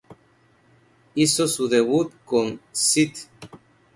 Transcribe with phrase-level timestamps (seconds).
[1.13, 3.29] Hizo su debut con St.